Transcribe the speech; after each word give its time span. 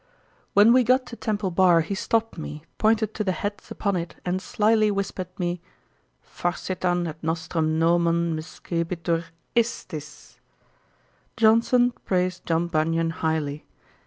When 0.55 0.73
we 0.73 0.83
got 0.83 1.05
to 1.05 1.15
Temple 1.15 1.51
bar 1.51 1.81
he 1.81 1.93
stopped 1.93 2.35
me, 2.35 2.63
pointed 2.79 3.13
to 3.13 3.23
the 3.23 3.33
heads 3.33 3.69
upon 3.69 3.95
it, 3.95 4.15
and 4.25 4.41
slily 4.41 4.89
whispered 4.89 5.27
me, 5.37 5.61
"Forsitan 6.23 7.05
et 7.07 7.17
nostrum 7.23 7.77
nomen 7.77 8.35
miscebitur 8.35 9.25
ISTIS."'. 9.53 10.39
Johnson 11.37 11.91
praised 12.03 12.47
John 12.47 12.65
Bunyan 12.67 13.11
highly. 13.11 13.63